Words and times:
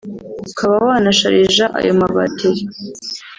ukaba 0.51 0.73
wanasharija 0.87 1.65
ayo 1.79 1.91
mabateri 1.99 2.61